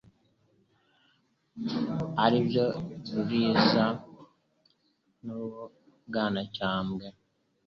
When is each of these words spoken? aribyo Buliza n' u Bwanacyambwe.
aribyo 2.23 2.65
Buliza 3.13 3.85
n' 5.25 5.33
u 5.37 5.39
Bwanacyambwe. 6.07 7.07